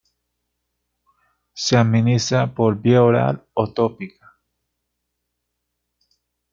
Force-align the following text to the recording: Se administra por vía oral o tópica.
Se 1.53 1.77
administra 1.77 2.51
por 2.51 2.75
vía 2.81 3.03
oral 3.03 3.45
o 3.53 3.71
tópica. 3.71 4.35